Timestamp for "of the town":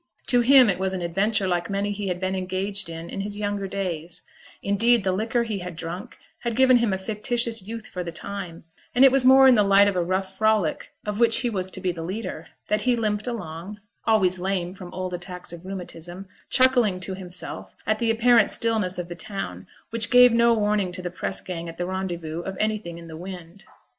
18.97-19.67